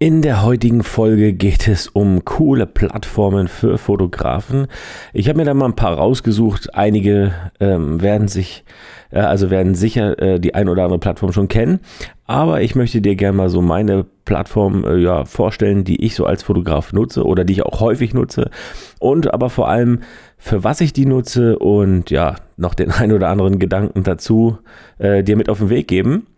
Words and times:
In 0.00 0.22
der 0.22 0.44
heutigen 0.44 0.84
Folge 0.84 1.32
geht 1.32 1.66
es 1.66 1.88
um 1.88 2.24
coole 2.24 2.66
Plattformen 2.66 3.48
für 3.48 3.78
Fotografen. 3.78 4.68
Ich 5.12 5.28
habe 5.28 5.38
mir 5.38 5.44
da 5.44 5.54
mal 5.54 5.64
ein 5.64 5.74
paar 5.74 5.94
rausgesucht. 5.94 6.72
Einige 6.72 7.32
ähm, 7.58 8.00
werden 8.00 8.28
sich, 8.28 8.62
äh, 9.10 9.18
also 9.18 9.50
werden 9.50 9.74
sicher 9.74 10.16
äh, 10.22 10.38
die 10.38 10.54
ein 10.54 10.68
oder 10.68 10.84
andere 10.84 11.00
Plattform 11.00 11.32
schon 11.32 11.48
kennen. 11.48 11.80
Aber 12.26 12.62
ich 12.62 12.76
möchte 12.76 13.00
dir 13.00 13.16
gerne 13.16 13.36
mal 13.36 13.48
so 13.48 13.60
meine 13.60 14.06
Plattform 14.24 14.84
äh, 14.84 14.98
ja, 14.98 15.24
vorstellen, 15.24 15.82
die 15.82 16.04
ich 16.04 16.14
so 16.14 16.26
als 16.26 16.44
Fotograf 16.44 16.92
nutze 16.92 17.24
oder 17.24 17.42
die 17.42 17.54
ich 17.54 17.62
auch 17.64 17.80
häufig 17.80 18.14
nutze. 18.14 18.52
Und 19.00 19.34
aber 19.34 19.50
vor 19.50 19.68
allem, 19.68 20.02
für 20.36 20.62
was 20.62 20.80
ich 20.80 20.92
die 20.92 21.06
nutze 21.06 21.58
und 21.58 22.12
ja, 22.12 22.36
noch 22.56 22.74
den 22.74 22.90
ein 22.92 23.10
oder 23.10 23.30
anderen 23.30 23.58
Gedanken 23.58 24.04
dazu 24.04 24.58
äh, 24.98 25.24
dir 25.24 25.34
mit 25.34 25.48
auf 25.48 25.58
den 25.58 25.70
Weg 25.70 25.88
geben. 25.88 26.28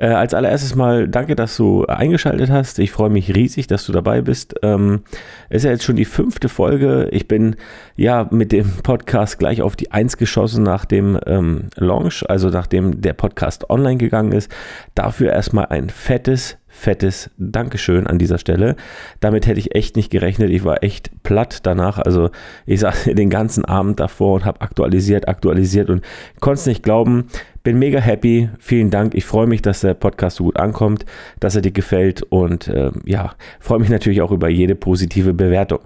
Äh, 0.00 0.06
als 0.10 0.32
allererstes 0.32 0.76
mal 0.76 1.08
danke, 1.08 1.34
dass 1.34 1.56
du 1.56 1.84
eingeschaltet 1.86 2.50
hast. 2.50 2.78
Ich 2.78 2.92
freue 2.92 3.10
mich 3.10 3.34
riesig, 3.34 3.66
dass 3.66 3.84
du 3.84 3.90
dabei 3.90 4.20
bist. 4.20 4.54
Ähm, 4.62 5.02
ist 5.50 5.64
ja 5.64 5.72
jetzt 5.72 5.82
schon 5.82 5.96
die 5.96 6.04
fünfte 6.04 6.48
Folge. 6.48 7.08
Ich 7.10 7.26
bin 7.26 7.56
ja 7.96 8.28
mit 8.30 8.52
dem 8.52 8.70
Podcast 8.84 9.40
gleich 9.40 9.60
auf 9.60 9.74
die 9.74 9.90
Eins 9.90 10.16
geschossen 10.16 10.62
nach 10.62 10.84
dem 10.84 11.18
ähm, 11.26 11.64
Launch, 11.74 12.24
also 12.28 12.48
nachdem 12.48 13.00
der 13.00 13.12
Podcast 13.12 13.70
online 13.70 13.96
gegangen 13.96 14.30
ist. 14.30 14.52
Dafür 14.94 15.32
erstmal 15.32 15.66
ein 15.66 15.90
fettes, 15.90 16.58
fettes 16.68 17.30
Dankeschön 17.36 18.06
an 18.06 18.20
dieser 18.20 18.38
Stelle. 18.38 18.76
Damit 19.18 19.48
hätte 19.48 19.58
ich 19.58 19.74
echt 19.74 19.96
nicht 19.96 20.10
gerechnet. 20.10 20.50
Ich 20.50 20.62
war 20.62 20.84
echt 20.84 21.10
platt 21.24 21.66
danach. 21.66 21.98
Also 21.98 22.30
ich 22.66 22.78
saß 22.78 23.04
den 23.06 23.30
ganzen 23.30 23.64
Abend 23.64 23.98
davor 23.98 24.34
und 24.34 24.44
habe 24.44 24.60
aktualisiert, 24.60 25.26
aktualisiert 25.26 25.90
und 25.90 26.04
konnte 26.38 26.60
es 26.60 26.66
nicht 26.66 26.84
glauben. 26.84 27.26
Bin 27.68 27.78
mega 27.78 28.00
happy. 28.00 28.48
Vielen 28.58 28.88
Dank. 28.88 29.14
Ich 29.14 29.26
freue 29.26 29.46
mich, 29.46 29.60
dass 29.60 29.82
der 29.82 29.92
Podcast 29.92 30.38
so 30.38 30.44
gut 30.44 30.58
ankommt, 30.58 31.04
dass 31.38 31.54
er 31.54 31.60
dir 31.60 31.70
gefällt 31.70 32.22
und 32.22 32.66
äh, 32.68 32.92
ja, 33.04 33.34
freue 33.60 33.78
mich 33.78 33.90
natürlich 33.90 34.22
auch 34.22 34.30
über 34.30 34.48
jede 34.48 34.74
positive 34.74 35.34
Bewertung. 35.34 35.80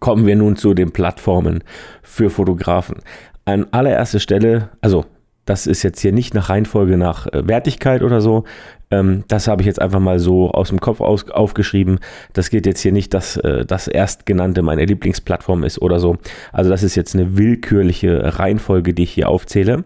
Kommen 0.00 0.26
wir 0.26 0.34
nun 0.34 0.56
zu 0.56 0.74
den 0.74 0.90
Plattformen 0.90 1.62
für 2.02 2.28
Fotografen. 2.28 2.96
An 3.44 3.68
allererster 3.70 4.18
Stelle, 4.18 4.70
also 4.80 5.04
das 5.44 5.68
ist 5.68 5.84
jetzt 5.84 6.00
hier 6.00 6.10
nicht 6.10 6.34
nach 6.34 6.48
Reihenfolge 6.48 6.96
nach 6.96 7.28
äh, 7.28 7.46
Wertigkeit 7.46 8.02
oder 8.02 8.20
so. 8.20 8.42
Ähm, 8.90 9.22
das 9.28 9.46
habe 9.46 9.62
ich 9.62 9.66
jetzt 9.66 9.80
einfach 9.80 10.00
mal 10.00 10.18
so 10.18 10.50
aus 10.50 10.70
dem 10.70 10.80
Kopf 10.80 11.00
aufgeschrieben. 11.00 12.00
Das 12.32 12.50
geht 12.50 12.66
jetzt 12.66 12.80
hier 12.80 12.90
nicht, 12.90 13.14
dass 13.14 13.36
äh, 13.36 13.64
das 13.64 13.86
erstgenannte 13.86 14.62
meine 14.62 14.86
Lieblingsplattform 14.86 15.62
ist 15.62 15.80
oder 15.80 16.00
so. 16.00 16.16
Also 16.50 16.68
das 16.68 16.82
ist 16.82 16.96
jetzt 16.96 17.14
eine 17.14 17.38
willkürliche 17.38 18.40
Reihenfolge, 18.40 18.92
die 18.92 19.04
ich 19.04 19.12
hier 19.12 19.28
aufzähle. 19.28 19.84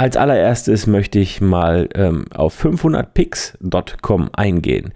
Als 0.00 0.16
allererstes 0.16 0.86
möchte 0.86 1.18
ich 1.18 1.40
mal 1.40 1.88
ähm, 1.96 2.26
auf 2.32 2.64
500pix.com 2.64 4.30
eingehen. 4.32 4.92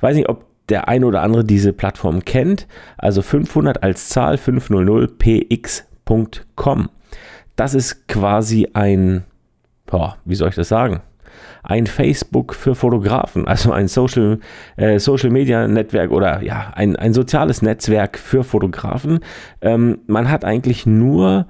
Weiß 0.00 0.16
nicht, 0.16 0.30
ob 0.30 0.46
der 0.70 0.88
eine 0.88 1.04
oder 1.04 1.20
andere 1.20 1.44
diese 1.44 1.74
Plattform 1.74 2.24
kennt. 2.24 2.66
Also 2.96 3.20
500 3.20 3.82
als 3.82 4.08
Zahl 4.08 4.36
500px.com. 4.36 6.88
Das 7.54 7.74
ist 7.74 8.08
quasi 8.08 8.68
ein, 8.72 9.24
boah, 9.84 10.16
wie 10.24 10.36
soll 10.36 10.48
ich 10.48 10.54
das 10.54 10.68
sagen? 10.68 11.02
Ein 11.62 11.86
Facebook 11.86 12.54
für 12.54 12.74
Fotografen, 12.74 13.46
also 13.46 13.72
ein 13.72 13.88
Social, 13.88 14.38
äh, 14.76 14.98
Social 14.98 15.28
Media 15.28 15.68
Netzwerk 15.68 16.10
oder 16.10 16.42
ja, 16.42 16.72
ein, 16.74 16.96
ein 16.96 17.12
soziales 17.12 17.60
Netzwerk 17.60 18.18
für 18.18 18.42
Fotografen. 18.42 19.20
Ähm, 19.60 19.98
man 20.06 20.30
hat 20.30 20.46
eigentlich 20.46 20.86
nur 20.86 21.46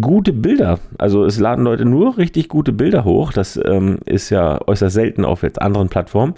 gute 0.00 0.32
Bilder. 0.32 0.78
Also 0.98 1.24
es 1.24 1.38
laden 1.38 1.64
Leute 1.64 1.84
nur 1.84 2.16
richtig 2.18 2.48
gute 2.48 2.72
Bilder 2.72 3.04
hoch. 3.04 3.32
Das 3.32 3.58
ähm, 3.64 3.98
ist 4.04 4.30
ja 4.30 4.60
äußerst 4.66 4.94
selten 4.94 5.24
auf 5.24 5.42
jetzt 5.42 5.60
anderen 5.60 5.88
Plattformen. 5.88 6.34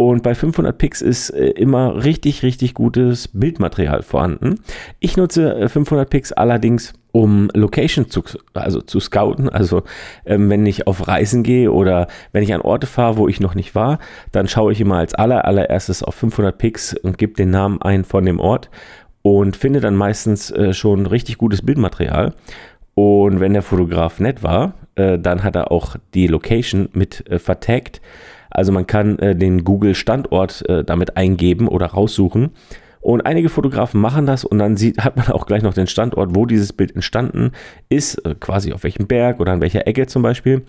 Und 0.00 0.22
bei 0.22 0.36
500 0.36 0.78
Pix 0.78 1.02
ist 1.02 1.30
äh, 1.30 1.48
immer 1.48 2.04
richtig, 2.04 2.44
richtig 2.44 2.74
gutes 2.74 3.26
Bildmaterial 3.28 4.02
vorhanden. 4.02 4.60
Ich 5.00 5.16
nutze 5.16 5.68
500 5.68 6.06
äh, 6.06 6.08
Pix 6.08 6.32
allerdings, 6.32 6.92
um 7.10 7.50
Location 7.52 8.08
zu, 8.08 8.22
also 8.54 8.80
zu 8.80 9.00
scouten. 9.00 9.48
Also 9.48 9.82
ähm, 10.24 10.50
wenn 10.50 10.64
ich 10.66 10.86
auf 10.86 11.08
Reisen 11.08 11.42
gehe 11.42 11.72
oder 11.72 12.06
wenn 12.30 12.44
ich 12.44 12.54
an 12.54 12.60
Orte 12.60 12.86
fahre, 12.86 13.16
wo 13.16 13.26
ich 13.26 13.40
noch 13.40 13.56
nicht 13.56 13.74
war, 13.74 13.98
dann 14.30 14.46
schaue 14.46 14.70
ich 14.70 14.80
immer 14.80 14.98
als 14.98 15.14
aller, 15.14 15.44
allererstes 15.46 16.04
auf 16.04 16.14
500 16.14 16.56
Pix 16.56 16.94
und 16.94 17.18
gebe 17.18 17.32
den 17.32 17.50
Namen 17.50 17.82
ein 17.82 18.04
von 18.04 18.24
dem 18.24 18.38
Ort 18.38 18.70
und 19.28 19.58
finde 19.58 19.80
dann 19.80 19.94
meistens 19.94 20.50
äh, 20.50 20.72
schon 20.72 21.04
richtig 21.04 21.36
gutes 21.36 21.60
Bildmaterial. 21.60 22.32
Und 22.94 23.40
wenn 23.40 23.52
der 23.52 23.62
Fotograf 23.62 24.20
nett 24.20 24.42
war, 24.42 24.72
äh, 24.94 25.18
dann 25.18 25.44
hat 25.44 25.54
er 25.54 25.70
auch 25.70 25.96
die 26.14 26.26
Location 26.26 26.88
mit 26.94 27.28
äh, 27.28 27.38
vertagt. 27.38 28.00
Also 28.50 28.72
man 28.72 28.86
kann 28.86 29.18
äh, 29.18 29.36
den 29.36 29.64
Google-Standort 29.64 30.66
äh, 30.68 30.82
damit 30.82 31.18
eingeben 31.18 31.68
oder 31.68 31.86
raussuchen. 31.86 32.50
Und 33.00 33.26
einige 33.26 33.50
Fotografen 33.50 34.00
machen 34.00 34.24
das 34.24 34.44
und 34.44 34.58
dann 34.58 34.78
sieht, 34.78 34.98
hat 35.04 35.16
man 35.16 35.28
auch 35.28 35.46
gleich 35.46 35.62
noch 35.62 35.74
den 35.74 35.86
Standort, 35.86 36.34
wo 36.34 36.46
dieses 36.46 36.72
Bild 36.72 36.94
entstanden 36.94 37.52
ist, 37.90 38.14
äh, 38.24 38.34
quasi 38.34 38.72
auf 38.72 38.82
welchem 38.82 39.06
Berg 39.06 39.40
oder 39.40 39.52
an 39.52 39.60
welcher 39.60 39.86
Ecke 39.86 40.06
zum 40.06 40.22
Beispiel. 40.22 40.64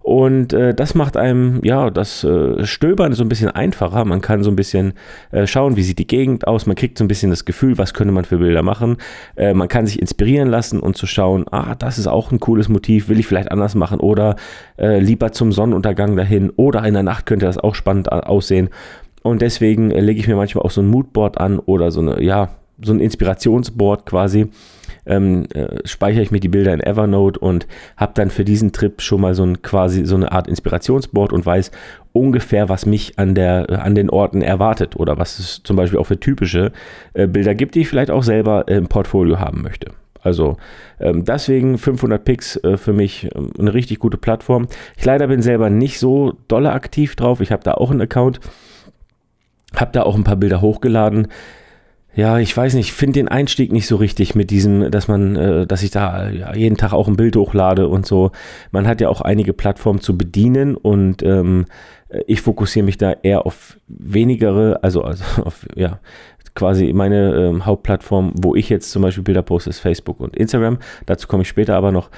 Und 0.00 0.54
äh, 0.54 0.72
das 0.74 0.94
macht 0.94 1.18
einem, 1.18 1.60
ja, 1.62 1.90
das 1.90 2.24
äh, 2.24 2.64
Stöbern 2.64 3.12
so 3.12 3.22
ein 3.24 3.28
bisschen 3.28 3.50
einfacher. 3.50 4.04
Man 4.06 4.22
kann 4.22 4.42
so 4.42 4.50
ein 4.50 4.56
bisschen 4.56 4.94
äh, 5.32 5.46
schauen, 5.46 5.76
wie 5.76 5.82
sieht 5.82 5.98
die 5.98 6.06
Gegend 6.06 6.46
aus. 6.46 6.64
Man 6.64 6.76
kriegt 6.76 6.96
so 6.96 7.04
ein 7.04 7.08
bisschen 7.08 7.30
das 7.30 7.44
Gefühl, 7.44 7.76
was 7.76 7.92
könnte 7.92 8.12
man 8.12 8.24
für 8.24 8.38
Bilder 8.38 8.62
machen. 8.62 8.96
Äh, 9.36 9.52
man 9.52 9.68
kann 9.68 9.86
sich 9.86 10.00
inspirieren 10.00 10.48
lassen 10.48 10.80
und 10.80 10.96
zu 10.96 11.06
schauen, 11.06 11.44
ah, 11.50 11.74
das 11.74 11.98
ist 11.98 12.06
auch 12.06 12.32
ein 12.32 12.40
cooles 12.40 12.70
Motiv, 12.70 13.08
will 13.08 13.20
ich 13.20 13.26
vielleicht 13.26 13.50
anders 13.50 13.74
machen 13.74 14.00
oder 14.00 14.36
äh, 14.78 14.98
lieber 14.98 15.32
zum 15.32 15.52
Sonnenuntergang 15.52 16.16
dahin 16.16 16.50
oder 16.56 16.84
in 16.84 16.94
der 16.94 17.02
Nacht 17.02 17.26
könnte 17.26 17.44
das 17.44 17.58
auch 17.58 17.74
spannend 17.74 18.10
aussehen. 18.10 18.70
Und 19.22 19.42
deswegen 19.42 19.90
äh, 19.90 20.00
lege 20.00 20.20
ich 20.20 20.28
mir 20.28 20.36
manchmal 20.36 20.64
auch 20.64 20.70
so 20.70 20.80
ein 20.80 20.88
Moodboard 20.88 21.38
an 21.38 21.58
oder 21.58 21.90
so 21.90 22.00
eine, 22.00 22.22
ja, 22.22 22.48
so 22.80 22.92
ein 22.92 23.00
Inspirationsboard 23.00 24.06
quasi 24.06 24.48
ähm, 25.08 25.46
äh, 25.54 25.78
speichere 25.84 26.22
ich 26.22 26.30
mir 26.30 26.40
die 26.40 26.48
Bilder 26.48 26.72
in 26.72 26.80
Evernote 26.80 27.40
und 27.40 27.66
habe 27.96 28.12
dann 28.14 28.30
für 28.30 28.44
diesen 28.44 28.72
Trip 28.72 29.00
schon 29.00 29.20
mal 29.20 29.34
so 29.34 29.42
ein 29.42 29.62
quasi 29.62 30.04
so 30.04 30.14
eine 30.14 30.30
Art 30.30 30.46
Inspirationsboard 30.46 31.32
und 31.32 31.44
weiß 31.44 31.70
ungefähr, 32.12 32.68
was 32.68 32.86
mich 32.86 33.18
an 33.18 33.34
der 33.34 33.70
äh, 33.70 33.74
an 33.76 33.94
den 33.94 34.10
Orten 34.10 34.42
erwartet 34.42 34.96
oder 34.96 35.18
was 35.18 35.38
es 35.38 35.62
zum 35.64 35.76
Beispiel 35.76 35.98
auch 35.98 36.04
für 36.04 36.20
typische 36.20 36.72
äh, 37.14 37.26
Bilder 37.26 37.54
gibt, 37.54 37.74
die 37.74 37.80
ich 37.80 37.88
vielleicht 37.88 38.10
auch 38.10 38.22
selber 38.22 38.68
im 38.68 38.86
Portfolio 38.86 39.40
haben 39.40 39.62
möchte. 39.62 39.92
Also 40.20 40.56
ähm, 41.00 41.24
deswegen 41.24 41.78
500 41.78 42.22
Pix 42.24 42.56
äh, 42.56 42.76
für 42.76 42.92
mich 42.92 43.28
ähm, 43.34 43.50
eine 43.58 43.72
richtig 43.72 44.00
gute 44.00 44.18
Plattform. 44.18 44.68
Ich 44.96 45.04
leider 45.04 45.28
bin 45.28 45.42
selber 45.42 45.70
nicht 45.70 45.98
so 45.98 46.34
dolle 46.48 46.72
aktiv 46.72 47.16
drauf. 47.16 47.40
Ich 47.40 47.52
habe 47.52 47.62
da 47.62 47.74
auch 47.74 47.90
einen 47.90 48.02
Account, 48.02 48.40
habe 49.74 49.92
da 49.92 50.02
auch 50.02 50.16
ein 50.16 50.24
paar 50.24 50.36
Bilder 50.36 50.60
hochgeladen 50.60 51.28
ja, 52.14 52.38
ich 52.38 52.56
weiß 52.56 52.74
nicht, 52.74 52.88
ich 52.88 52.92
finde 52.92 53.20
den 53.20 53.28
Einstieg 53.28 53.70
nicht 53.70 53.86
so 53.86 53.96
richtig 53.96 54.34
mit 54.34 54.50
diesem, 54.50 54.90
dass 54.90 55.08
man, 55.08 55.36
äh, 55.36 55.66
dass 55.66 55.82
ich 55.82 55.90
da 55.90 56.30
ja, 56.30 56.54
jeden 56.54 56.76
Tag 56.76 56.92
auch 56.92 57.06
ein 57.06 57.16
Bild 57.16 57.36
hochlade 57.36 57.88
und 57.88 58.06
so. 58.06 58.32
Man 58.70 58.88
hat 58.88 59.00
ja 59.00 59.08
auch 59.08 59.20
einige 59.20 59.52
Plattformen 59.52 60.00
zu 60.00 60.18
bedienen 60.18 60.74
und 60.74 61.22
ähm, 61.22 61.66
ich 62.26 62.40
fokussiere 62.40 62.84
mich 62.84 62.96
da 62.96 63.12
eher 63.22 63.46
auf 63.46 63.78
wenigere, 63.86 64.82
also, 64.82 65.02
also 65.02 65.24
auf, 65.44 65.66
ja, 65.74 66.00
quasi 66.54 66.92
meine 66.92 67.34
ähm, 67.34 67.66
Hauptplattform, 67.66 68.32
wo 68.36 68.54
ich 68.56 68.68
jetzt 68.68 68.90
zum 68.90 69.02
Beispiel 69.02 69.22
Bilder 69.22 69.42
poste, 69.42 69.70
ist 69.70 69.78
Facebook 69.78 70.20
und 70.20 70.36
Instagram. 70.36 70.78
Dazu 71.06 71.28
komme 71.28 71.42
ich 71.42 71.48
später 71.48 71.76
aber 71.76 71.92
noch. 71.92 72.10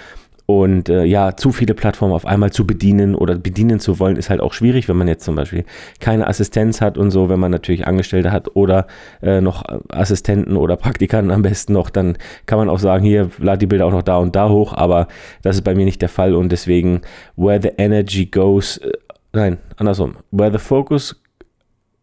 Und 0.58 0.88
äh, 0.88 1.04
ja, 1.04 1.36
zu 1.36 1.52
viele 1.52 1.74
Plattformen 1.74 2.12
auf 2.12 2.26
einmal 2.26 2.50
zu 2.50 2.66
bedienen 2.66 3.14
oder 3.14 3.36
bedienen 3.36 3.78
zu 3.78 4.00
wollen, 4.00 4.16
ist 4.16 4.30
halt 4.30 4.40
auch 4.40 4.52
schwierig, 4.52 4.88
wenn 4.88 4.96
man 4.96 5.06
jetzt 5.06 5.24
zum 5.24 5.36
Beispiel 5.36 5.64
keine 6.00 6.26
Assistenz 6.26 6.80
hat 6.80 6.98
und 6.98 7.12
so, 7.12 7.28
wenn 7.28 7.38
man 7.38 7.52
natürlich 7.52 7.86
Angestellte 7.86 8.32
hat 8.32 8.56
oder 8.56 8.88
äh, 9.22 9.40
noch 9.40 9.64
Assistenten 9.90 10.56
oder 10.56 10.76
Praktikanten 10.76 11.30
am 11.30 11.42
besten 11.42 11.72
noch, 11.72 11.88
dann 11.88 12.18
kann 12.46 12.58
man 12.58 12.68
auch 12.68 12.80
sagen, 12.80 13.04
hier, 13.04 13.30
lad 13.38 13.62
die 13.62 13.66
Bilder 13.66 13.86
auch 13.86 13.92
noch 13.92 14.02
da 14.02 14.16
und 14.16 14.34
da 14.34 14.48
hoch, 14.48 14.72
aber 14.72 15.06
das 15.42 15.54
ist 15.54 15.62
bei 15.62 15.76
mir 15.76 15.84
nicht 15.84 16.02
der 16.02 16.08
Fall 16.08 16.34
und 16.34 16.50
deswegen, 16.50 17.02
where 17.36 17.62
the 17.62 17.70
energy 17.78 18.26
goes, 18.26 18.78
äh, 18.78 18.90
nein, 19.32 19.58
andersrum, 19.76 20.16
where 20.32 20.50
the 20.50 20.58
focus 20.58 21.19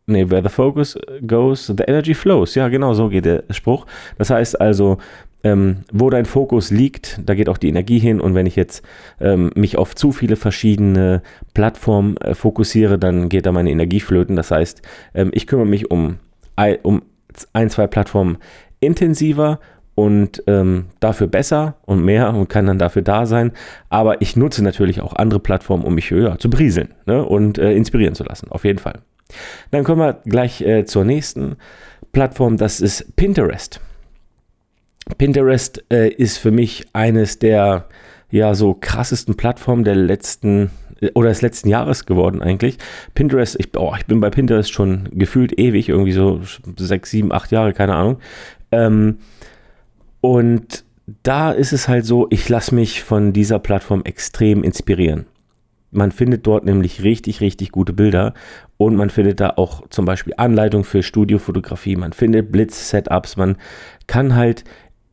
Nee, 0.10 0.30
where 0.30 0.42
the 0.42 0.48
focus 0.48 0.98
goes, 1.26 1.68
the 1.68 1.84
energy 1.86 2.14
flows. 2.14 2.56
Ja, 2.56 2.70
genau 2.70 2.94
so 2.94 3.10
geht 3.10 3.26
der 3.26 3.44
Spruch. 3.50 3.86
Das 4.18 4.30
heißt 4.30 4.60
also, 4.62 5.00
ähm, 5.44 5.80
wo 5.92 6.10
dein 6.10 6.24
Fokus 6.26 6.72
liegt, 6.72 7.20
da 7.26 7.36
geht 7.36 7.50
auch 7.50 7.58
die 7.58 7.68
Energie 7.68 8.00
hin. 8.00 8.22
Und 8.22 8.34
wenn 8.34 8.46
ich 8.46 8.56
jetzt 8.56 8.84
ähm, 9.20 9.52
mich 9.56 9.78
auf 9.78 9.96
zu 9.96 10.14
viele 10.14 10.38
verschiedene 10.38 11.22
Plattformen 11.54 12.16
äh, 12.18 12.36
fokussiere, 12.36 12.98
dann 12.98 13.28
geht 13.28 13.46
da 13.46 13.52
meine 13.52 13.70
Energie 13.70 14.00
flöten. 14.00 14.38
Das 14.38 14.50
heißt, 14.50 14.82
ähm, 15.14 15.32
ich 15.34 15.46
kümmere 15.46 15.68
mich 15.68 15.92
um, 15.92 16.20
um 16.84 17.02
ein, 17.52 17.70
zwei 17.70 17.88
Plattformen 17.88 18.38
intensiver 18.80 19.60
und 19.94 20.42
ähm, 20.48 20.86
dafür 21.02 21.28
besser 21.28 21.76
und 21.86 22.06
mehr 22.06 22.34
und 22.34 22.48
kann 22.48 22.66
dann 22.66 22.80
dafür 22.80 23.02
da 23.02 23.26
sein. 23.26 23.52
Aber 23.90 24.22
ich 24.22 24.38
nutze 24.38 24.64
natürlich 24.64 25.02
auch 25.02 25.18
andere 25.18 25.42
Plattformen, 25.42 25.84
um 25.84 25.96
mich 25.96 26.12
höher 26.12 26.40
zu 26.40 26.50
brieseln 26.50 26.94
ne, 27.06 27.26
und 27.26 27.58
äh, 27.58 27.74
inspirieren 27.74 28.16
zu 28.16 28.24
lassen. 28.24 28.50
Auf 28.52 28.64
jeden 28.64 28.80
Fall. 28.80 29.02
Dann 29.72 29.84
kommen 29.84 30.02
wir 30.02 30.22
gleich 30.26 30.62
äh, 30.62 30.86
zur 30.86 31.04
nächsten 31.04 31.58
Plattform. 32.12 32.58
Das 32.58 32.80
ist 32.80 33.16
Pinterest. 33.16 33.80
Pinterest 35.18 35.84
äh, 35.92 36.10
ist 36.10 36.38
für 36.38 36.52
mich 36.52 36.86
eines 36.94 37.40
der 37.40 37.86
ja 38.30 38.56
so 38.56 38.74
krassesten 38.74 39.36
Plattformen 39.36 39.84
der 39.84 39.96
letzten 39.96 40.70
oder 41.14 41.30
des 41.30 41.42
letzten 41.42 41.70
Jahres 41.70 42.06
geworden 42.06 42.42
eigentlich. 42.42 42.78
Pinterest, 43.14 43.56
ich, 43.60 43.70
oh, 43.78 43.94
ich 43.98 44.06
bin 44.06 44.20
bei 44.20 44.30
Pinterest 44.30 44.72
schon 44.72 45.10
gefühlt 45.12 45.58
ewig, 45.60 45.90
irgendwie 45.90 46.12
so 46.12 46.42
sechs, 46.78 47.12
sieben, 47.12 47.32
acht 47.32 47.52
Jahre, 47.52 47.74
keine 47.74 47.96
Ahnung. 47.96 48.18
Ähm, 48.72 49.20
und 50.22 50.84
da 51.24 51.52
ist 51.52 51.72
es 51.72 51.88
halt 51.88 52.06
so, 52.06 52.28
ich 52.30 52.50
lasse 52.50 52.74
mich 52.76 53.04
von 53.04 53.32
dieser 53.32 53.60
Plattform 53.60 54.02
extrem 54.04 54.64
inspirieren. 54.64 55.26
Man 55.92 56.12
findet 56.12 56.46
dort 56.46 56.66
nämlich 56.66 57.04
richtig, 57.04 57.42
richtig 57.42 57.72
gute 57.72 57.94
Bilder 57.94 58.34
und 58.78 58.96
man 58.96 59.10
findet 59.10 59.40
da 59.40 59.54
auch 59.56 59.88
zum 59.90 60.06
Beispiel 60.06 60.34
Anleitung 60.38 60.84
für 60.84 61.02
Studiofotografie, 61.02 61.96
man 61.96 62.12
findet 62.14 62.52
Blitz-Setups, 62.52 63.38
man 63.38 63.58
kann 64.06 64.36
halt 64.36 64.64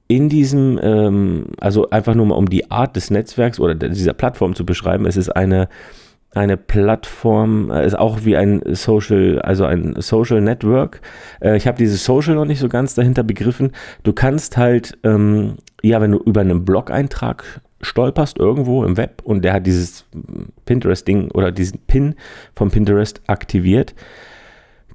in 0.08 0.28
diesem, 0.28 0.78
ähm, 0.82 1.46
also 1.60 1.90
einfach 1.90 2.14
nur 2.14 2.26
mal 2.26 2.34
um 2.34 2.48
die 2.48 2.70
Art 2.70 2.96
des 2.96 3.10
Netzwerks 3.10 3.58
oder 3.58 3.74
dieser 3.74 4.12
Plattform 4.12 4.54
zu 4.54 4.66
beschreiben, 4.66 5.06
es 5.06 5.16
ist 5.16 5.30
eine, 5.30 5.68
eine 6.34 6.56
Plattform, 6.56 7.70
äh, 7.70 7.86
ist 7.86 7.98
auch 7.98 8.24
wie 8.24 8.36
ein 8.36 8.60
Social, 8.74 9.40
also 9.40 9.64
ein 9.64 9.94
Social 9.98 10.40
Network. 10.40 11.00
Äh, 11.40 11.56
ich 11.56 11.66
habe 11.66 11.78
dieses 11.78 12.04
Social 12.04 12.34
noch 12.34 12.44
nicht 12.44 12.58
so 12.58 12.68
ganz 12.68 12.94
dahinter 12.94 13.22
begriffen. 13.22 13.70
Du 14.02 14.12
kannst 14.12 14.56
halt, 14.56 14.98
ähm, 15.04 15.56
ja, 15.82 16.00
wenn 16.00 16.12
du 16.12 16.18
über 16.18 16.40
einen 16.40 16.64
Blog-Eintrag 16.64 17.60
stolperst 17.84 18.38
irgendwo 18.38 18.84
im 18.84 18.96
Web 18.96 19.22
und 19.24 19.44
der 19.44 19.54
hat 19.54 19.66
dieses 19.66 20.06
Pinterest-Ding 20.64 21.30
oder 21.30 21.52
diesen 21.52 21.78
Pin 21.86 22.14
von 22.54 22.70
Pinterest 22.70 23.20
aktiviert, 23.26 23.94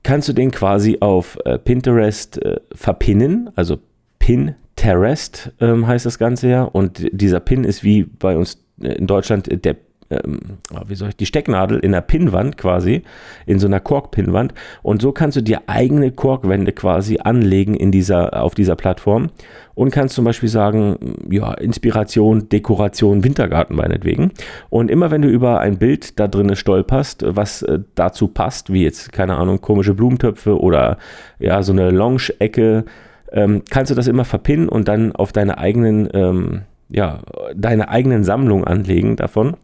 kannst 0.03 0.27
du 0.27 0.33
den 0.33 0.51
quasi 0.51 0.97
auf 0.99 1.37
äh, 1.45 1.57
Pinterest 1.57 2.41
äh, 2.43 2.59
verpinnen, 2.73 3.49
also 3.55 3.77
Pinterest 4.19 5.51
ähm, 5.59 5.87
heißt 5.87 6.05
das 6.05 6.19
Ganze 6.19 6.49
ja. 6.49 6.63
Und 6.63 7.07
dieser 7.11 7.39
Pin 7.39 7.63
ist 7.63 7.83
wie 7.83 8.03
bei 8.03 8.37
uns 8.37 8.63
in 8.81 9.07
Deutschland 9.07 9.47
der 9.65 9.75
ähm, 10.09 10.39
wie 10.87 10.95
soll 10.95 11.09
ich, 11.09 11.17
die 11.17 11.25
Stecknadel 11.25 11.79
in 11.79 11.91
der 11.91 12.01
Pinnwand 12.01 12.57
quasi, 12.57 13.03
in 13.45 13.59
so 13.59 13.67
einer 13.67 13.79
Korkpinnwand. 13.79 14.53
Und 14.81 15.01
so 15.01 15.11
kannst 15.11 15.37
du 15.37 15.41
dir 15.41 15.61
eigene 15.67 16.11
Korkwände 16.11 16.71
quasi 16.71 17.19
anlegen 17.23 17.75
in 17.75 17.91
dieser, 17.91 18.41
auf 18.41 18.55
dieser 18.55 18.75
Plattform 18.75 19.29
und 19.75 19.91
kannst 19.91 20.15
zum 20.15 20.25
Beispiel 20.25 20.49
sagen, 20.49 21.15
ja, 21.29 21.53
Inspiration, 21.53 22.49
Dekoration, 22.49 23.23
Wintergarten 23.23 23.75
meinetwegen. 23.75 24.31
Und 24.69 24.91
immer 24.91 25.11
wenn 25.11 25.21
du 25.21 25.29
über 25.29 25.59
ein 25.59 25.77
Bild 25.77 26.19
da 26.19 26.27
drinnen 26.27 26.55
stolperst, 26.55 27.23
was 27.25 27.61
äh, 27.61 27.79
dazu 27.95 28.27
passt, 28.27 28.73
wie 28.73 28.83
jetzt, 28.83 29.13
keine 29.13 29.37
Ahnung, 29.37 29.61
komische 29.61 29.93
Blumentöpfe 29.93 30.59
oder 30.59 30.97
ja, 31.39 31.63
so 31.63 31.71
eine 31.71 31.91
Lounge-Ecke, 31.91 32.85
ähm, 33.31 33.63
kannst 33.69 33.91
du 33.91 33.95
das 33.95 34.07
immer 34.07 34.25
verpinnen 34.25 34.69
und 34.69 34.87
dann 34.87 35.15
auf 35.15 35.31
deine 35.31 35.57
eigenen, 35.57 36.09
ähm, 36.13 36.61
ja, 36.89 37.19
deine 37.55 37.89
eigenen 37.89 38.23
Sammlung 38.23 38.65
anlegen 38.65 39.15
davon. 39.15 39.55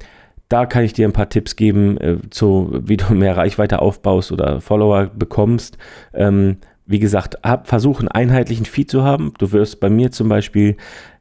da 0.49 0.65
kann 0.65 0.83
ich 0.83 0.93
dir 0.93 1.07
ein 1.07 1.13
paar 1.13 1.29
Tipps 1.29 1.55
geben, 1.55 1.97
äh, 1.97 2.17
zu, 2.29 2.81
wie 2.85 2.97
du 2.97 3.13
mehr 3.13 3.35
Reichweite 3.35 3.81
aufbaust 3.81 4.31
oder 4.31 4.61
Follower 4.61 5.07
bekommst. 5.07 5.77
Ähm, 6.13 6.57
wie 6.85 6.99
gesagt, 6.99 7.37
hab, 7.43 7.67
versuch 7.67 7.99
einen 7.99 8.07
einheitlichen 8.07 8.65
Feed 8.65 8.89
zu 8.89 9.03
haben. 9.03 9.33
Du 9.39 9.51
wirst 9.51 9.79
bei 9.79 9.89
mir 9.89 10.11
zum 10.11 10.29
Beispiel 10.29 10.77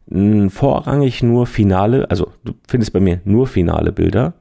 vorrangig 0.08 1.22
nur 1.22 1.46
finale, 1.46 2.08
also 2.10 2.32
du 2.44 2.54
findest 2.68 2.92
bei 2.92 3.00
mir 3.00 3.20
nur 3.24 3.46
finale 3.46 3.92
Bilder, 3.92 4.34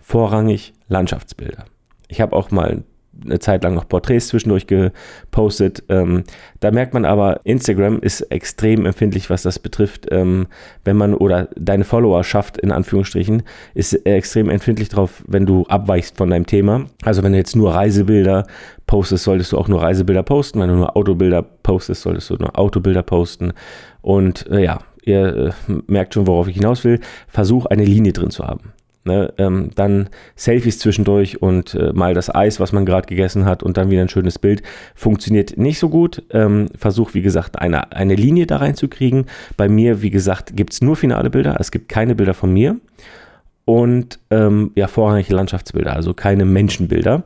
vorrangig 0.00 0.72
Landschaftsbilder. 0.88 1.64
Ich 2.08 2.20
habe 2.20 2.34
auch 2.36 2.50
mal 2.50 2.82
eine 3.24 3.38
Zeit 3.38 3.62
lang 3.62 3.74
noch 3.74 3.88
Porträts 3.88 4.28
zwischendurch 4.28 4.66
gepostet. 4.66 5.84
Ähm, 5.88 6.24
da 6.60 6.70
merkt 6.70 6.94
man 6.94 7.04
aber, 7.04 7.40
Instagram 7.44 8.00
ist 8.00 8.22
extrem 8.22 8.86
empfindlich, 8.86 9.30
was 9.30 9.42
das 9.42 9.58
betrifft. 9.58 10.08
Ähm, 10.10 10.46
wenn 10.84 10.96
man 10.96 11.14
oder 11.14 11.48
deine 11.56 11.84
Follower 11.84 12.24
schafft, 12.24 12.58
in 12.58 12.72
Anführungsstrichen, 12.72 13.42
ist 13.74 13.94
extrem 14.06 14.48
empfindlich 14.48 14.88
drauf, 14.88 15.22
wenn 15.26 15.46
du 15.46 15.64
abweichst 15.66 16.16
von 16.16 16.30
deinem 16.30 16.46
Thema. 16.46 16.86
Also 17.04 17.22
wenn 17.22 17.32
du 17.32 17.38
jetzt 17.38 17.56
nur 17.56 17.74
Reisebilder 17.74 18.46
postest, 18.86 19.24
solltest 19.24 19.52
du 19.52 19.58
auch 19.58 19.68
nur 19.68 19.82
Reisebilder 19.82 20.22
posten. 20.22 20.60
Wenn 20.60 20.68
du 20.68 20.76
nur 20.76 20.96
Autobilder 20.96 21.42
postest, 21.42 22.02
solltest 22.02 22.30
du 22.30 22.36
nur 22.36 22.58
Autobilder 22.58 23.02
posten. 23.02 23.52
Und 24.00 24.50
äh, 24.50 24.64
ja, 24.64 24.80
ihr 25.02 25.54
äh, 25.68 25.72
merkt 25.86 26.14
schon, 26.14 26.26
worauf 26.26 26.48
ich 26.48 26.56
hinaus 26.56 26.84
will, 26.84 27.00
versuch 27.28 27.66
eine 27.66 27.84
Linie 27.84 28.12
drin 28.12 28.30
zu 28.30 28.44
haben. 28.44 28.72
Ne, 29.04 29.34
ähm, 29.36 29.70
dann 29.74 30.10
Selfies 30.36 30.78
zwischendurch 30.78 31.42
und 31.42 31.74
äh, 31.74 31.92
mal 31.92 32.14
das 32.14 32.32
Eis, 32.32 32.60
was 32.60 32.70
man 32.70 32.86
gerade 32.86 33.08
gegessen 33.08 33.46
hat 33.46 33.64
und 33.64 33.76
dann 33.76 33.90
wieder 33.90 34.00
ein 34.00 34.08
schönes 34.08 34.38
Bild. 34.38 34.62
Funktioniert 34.94 35.58
nicht 35.58 35.80
so 35.80 35.88
gut. 35.88 36.22
Ähm, 36.30 36.68
versuch, 36.78 37.12
wie 37.12 37.22
gesagt, 37.22 37.58
eine, 37.58 37.90
eine 37.90 38.14
Linie 38.14 38.46
da 38.46 38.58
reinzukriegen. 38.58 39.26
Bei 39.56 39.68
mir, 39.68 40.02
wie 40.02 40.10
gesagt, 40.10 40.56
gibt 40.56 40.72
es 40.72 40.82
nur 40.82 40.94
finale 40.94 41.30
Bilder. 41.30 41.56
Es 41.58 41.72
gibt 41.72 41.88
keine 41.88 42.14
Bilder 42.14 42.32
von 42.32 42.52
mir. 42.52 42.76
Und 43.64 44.20
ähm, 44.30 44.70
ja, 44.76 44.86
vorrangig 44.86 45.28
Landschaftsbilder, 45.30 45.94
also 45.94 46.14
keine 46.14 46.44
Menschenbilder. 46.44 47.24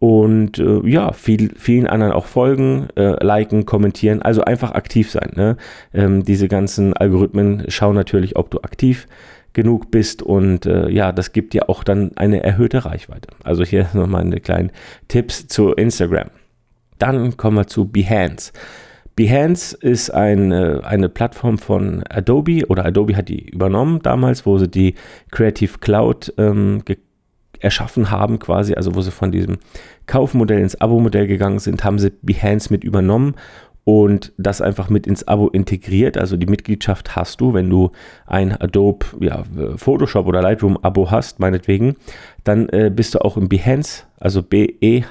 Und 0.00 0.58
äh, 0.60 0.86
ja, 0.88 1.12
viel, 1.12 1.52
vielen 1.56 1.88
anderen 1.88 2.12
auch 2.12 2.26
folgen, 2.26 2.88
äh, 2.94 3.22
liken, 3.24 3.66
kommentieren, 3.66 4.22
also 4.22 4.42
einfach 4.42 4.72
aktiv 4.72 5.10
sein. 5.10 5.32
Ne? 5.34 5.56
Ähm, 5.92 6.24
diese 6.24 6.46
ganzen 6.46 6.92
Algorithmen 6.92 7.64
schauen 7.68 7.96
natürlich, 7.96 8.36
ob 8.36 8.50
du 8.50 8.60
aktiv 8.60 9.08
genug 9.54 9.90
bist 9.90 10.22
und 10.22 10.66
äh, 10.66 10.88
ja, 10.88 11.10
das 11.10 11.32
gibt 11.32 11.52
dir 11.52 11.68
auch 11.68 11.82
dann 11.82 12.12
eine 12.16 12.44
erhöhte 12.44 12.84
Reichweite. 12.84 13.30
Also 13.42 13.64
hier 13.64 13.88
nochmal 13.94 14.20
eine 14.20 14.38
kleinen 14.38 14.70
Tipps 15.08 15.48
zu 15.48 15.72
Instagram. 15.72 16.28
Dann 16.98 17.36
kommen 17.36 17.56
wir 17.56 17.66
zu 17.66 17.88
Behance. 17.88 18.52
Behance 19.16 19.76
ist 19.76 20.10
eine, 20.10 20.82
eine 20.84 21.08
Plattform 21.08 21.58
von 21.58 22.04
Adobe 22.08 22.66
oder 22.68 22.84
Adobe 22.84 23.16
hat 23.16 23.28
die 23.28 23.48
übernommen 23.48 23.98
damals, 24.00 24.46
wo 24.46 24.58
sie 24.58 24.68
die 24.68 24.94
Creative 25.32 25.78
Cloud 25.80 26.32
ähm, 26.38 26.84
erschaffen 27.60 28.10
haben 28.10 28.38
quasi, 28.38 28.74
also 28.74 28.94
wo 28.94 29.00
sie 29.00 29.10
von 29.10 29.32
diesem 29.32 29.58
Kaufmodell 30.06 30.60
ins 30.60 30.80
Abo-Modell 30.80 31.26
gegangen 31.26 31.58
sind, 31.58 31.84
haben 31.84 31.98
sie 31.98 32.12
Behance 32.22 32.72
mit 32.72 32.84
übernommen 32.84 33.34
und 33.88 34.32
das 34.36 34.60
einfach 34.60 34.90
mit 34.90 35.06
ins 35.06 35.26
Abo 35.26 35.48
integriert. 35.48 36.18
Also 36.18 36.36
die 36.36 36.44
Mitgliedschaft 36.44 37.16
hast 37.16 37.40
du, 37.40 37.54
wenn 37.54 37.70
du 37.70 37.90
ein 38.26 38.52
Adobe 38.52 39.06
ja, 39.20 39.44
Photoshop 39.76 40.26
oder 40.26 40.42
Lightroom 40.42 40.76
Abo 40.82 41.10
hast, 41.10 41.40
meinetwegen, 41.40 41.96
dann 42.44 42.68
äh, 42.68 42.92
bist 42.94 43.14
du 43.14 43.24
auch 43.24 43.38
im 43.38 43.48
Behance, 43.48 44.04
also 44.20 44.42
B-E-H-A-N-C-E.net. 44.42 45.04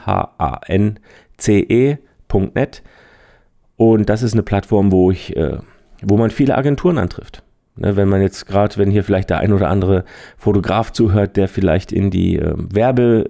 Und 3.78 4.10
das 4.10 4.22
ist 4.22 4.34
eine 4.34 4.44
Plattform, 4.44 4.92
wo 4.92 5.10
ich, 5.10 5.36
äh, 5.36 5.58
wo 6.04 6.18
man 6.18 6.30
viele 6.30 6.56
Agenturen 6.56 7.00
antrifft. 7.00 7.42
Ne, 7.78 7.96
wenn 7.96 8.10
man 8.10 8.22
jetzt 8.22 8.48
gerade, 8.48 8.78
wenn 8.78 8.90
hier 8.90 9.04
vielleicht 9.04 9.30
der 9.30 9.40
ein 9.40 9.54
oder 9.54 9.70
andere 9.70 10.04
Fotograf 10.38 10.92
zuhört, 10.92 11.38
der 11.38 11.48
vielleicht 11.48 11.92
in 11.92 12.10
die 12.10 12.38
äh, 12.38 12.54
Werbe 12.58 13.30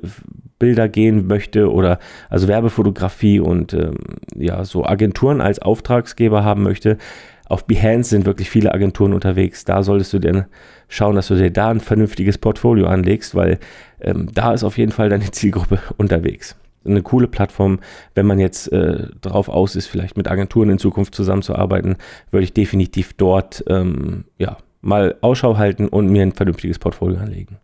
Bilder 0.59 0.89
gehen 0.89 1.27
möchte 1.27 1.71
oder 1.71 1.99
also 2.29 2.47
Werbefotografie 2.47 3.39
und 3.39 3.73
ähm, 3.73 3.97
ja, 4.35 4.63
so 4.65 4.85
Agenturen 4.85 5.41
als 5.41 5.59
Auftragsgeber 5.59 6.43
haben 6.43 6.63
möchte. 6.63 6.97
Auf 7.45 7.65
Behance 7.65 8.09
sind 8.09 8.25
wirklich 8.25 8.49
viele 8.49 8.73
Agenturen 8.73 9.13
unterwegs. 9.13 9.65
Da 9.65 9.83
solltest 9.83 10.13
du 10.13 10.19
dann 10.19 10.45
schauen, 10.89 11.15
dass 11.15 11.27
du 11.27 11.35
dir 11.35 11.51
da 11.51 11.69
ein 11.69 11.79
vernünftiges 11.79 12.37
Portfolio 12.37 12.87
anlegst, 12.87 13.35
weil 13.35 13.59
ähm, 14.01 14.29
da 14.33 14.53
ist 14.53 14.63
auf 14.63 14.77
jeden 14.77 14.91
Fall 14.91 15.09
deine 15.09 15.31
Zielgruppe 15.31 15.79
unterwegs. 15.97 16.55
Eine 16.87 17.01
coole 17.01 17.27
Plattform, 17.27 17.79
wenn 18.15 18.25
man 18.25 18.39
jetzt 18.39 18.71
äh, 18.71 19.07
darauf 19.21 19.49
aus 19.49 19.75
ist, 19.75 19.87
vielleicht 19.87 20.17
mit 20.17 20.27
Agenturen 20.29 20.69
in 20.69 20.77
Zukunft 20.77 21.15
zusammenzuarbeiten, 21.15 21.97
würde 22.31 22.43
ich 22.43 22.53
definitiv 22.53 23.13
dort 23.13 23.63
ähm, 23.67 24.25
ja, 24.37 24.57
mal 24.81 25.15
Ausschau 25.21 25.57
halten 25.57 25.87
und 25.87 26.07
mir 26.07 26.23
ein 26.23 26.33
vernünftiges 26.33 26.79
Portfolio 26.79 27.19
anlegen. 27.19 27.57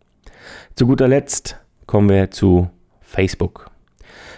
Zu 0.74 0.86
guter 0.86 1.08
Letzt 1.08 1.58
kommen 1.86 2.08
wir 2.08 2.30
zu 2.30 2.70
Facebook. 3.00 3.70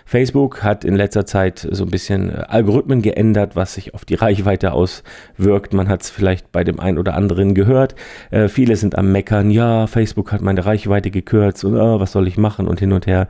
Facebook 0.09 0.62
hat 0.62 0.85
in 0.85 0.95
letzter 0.95 1.26
Zeit 1.26 1.66
so 1.69 1.85
ein 1.85 1.90
bisschen 1.90 2.31
äh, 2.31 2.45
Algorithmen 2.47 3.02
geändert, 3.02 3.57
was 3.57 3.75
sich 3.75 3.93
auf 3.93 4.05
die 4.05 4.14
Reichweite 4.14 4.73
auswirkt. 4.73 5.75
Man 5.75 5.88
hat 5.88 6.02
es 6.02 6.11
vielleicht 6.11 6.52
bei 6.52 6.62
dem 6.62 6.78
einen 6.78 6.99
oder 6.99 7.14
anderen 7.14 7.55
gehört. 7.55 7.97
Äh, 8.31 8.49
viele 8.49 8.76
sind 8.76 8.97
am 8.97 9.11
Meckern, 9.11 9.50
ja, 9.50 9.88
Facebook 9.88 10.31
hat 10.33 10.43
meine 10.43 10.64
Reichweite 10.64 11.11
gekürzt 11.11 11.64
und 11.64 11.75
oh, 11.75 11.99
was 11.99 12.12
soll 12.12 12.28
ich 12.28 12.38
machen 12.38 12.69
und 12.69 12.78
hin 12.78 12.93
und 12.93 13.09
her. 13.09 13.26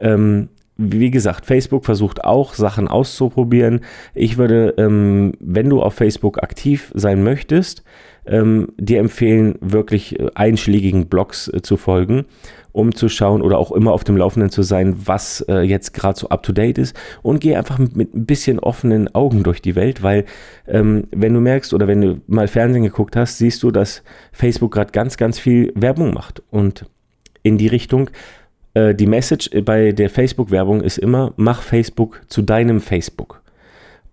Ähm, 0.00 0.48
wie 0.82 1.10
gesagt, 1.10 1.46
Facebook 1.46 1.84
versucht 1.84 2.24
auch 2.24 2.54
Sachen 2.54 2.88
auszuprobieren. 2.88 3.80
Ich 4.14 4.36
würde, 4.38 4.74
ähm, 4.78 5.32
wenn 5.40 5.68
du 5.68 5.82
auf 5.82 5.94
Facebook 5.94 6.42
aktiv 6.42 6.90
sein 6.94 7.22
möchtest, 7.22 7.84
ähm, 8.26 8.68
dir 8.78 9.00
empfehlen, 9.00 9.56
wirklich 9.60 10.18
äh, 10.18 10.30
einschlägigen 10.34 11.08
Blogs 11.08 11.48
äh, 11.48 11.62
zu 11.62 11.76
folgen 11.76 12.26
um 12.72 12.94
zu 12.94 13.08
schauen 13.08 13.42
oder 13.42 13.58
auch 13.58 13.70
immer 13.70 13.92
auf 13.92 14.04
dem 14.04 14.16
Laufenden 14.16 14.50
zu 14.50 14.62
sein, 14.62 14.96
was 15.04 15.42
äh, 15.42 15.60
jetzt 15.60 15.92
gerade 15.92 16.18
so 16.18 16.28
up-to-date 16.28 16.78
ist 16.78 16.96
und 17.22 17.40
geh 17.40 17.54
einfach 17.54 17.78
mit, 17.78 17.96
mit, 17.96 18.14
ein 18.14 18.26
bisschen 18.26 18.58
offenen 18.58 19.14
Augen 19.14 19.42
durch 19.42 19.62
die 19.62 19.76
Welt, 19.76 20.02
weil 20.02 20.24
ähm, 20.66 21.04
wenn 21.10 21.34
du 21.34 21.40
merkst 21.40 21.74
oder 21.74 21.86
wenn 21.86 22.00
du 22.00 22.20
mal 22.26 22.48
Fernsehen 22.48 22.82
geguckt 22.82 23.14
hast, 23.14 23.38
siehst 23.38 23.62
du, 23.62 23.70
dass 23.70 24.02
Facebook 24.32 24.72
gerade 24.72 24.92
ganz, 24.92 25.16
ganz 25.16 25.38
viel 25.38 25.72
Werbung 25.74 26.14
macht 26.14 26.42
und 26.50 26.86
in 27.42 27.58
die 27.58 27.66
Richtung, 27.66 28.10
äh, 28.74 28.94
die 28.94 29.06
Message 29.06 29.50
bei 29.64 29.92
der 29.92 30.10
Facebook-Werbung 30.10 30.80
ist 30.80 30.98
immer, 30.98 31.32
mach 31.36 31.62
Facebook 31.62 32.22
zu 32.28 32.42
deinem 32.42 32.80
Facebook. 32.80 33.42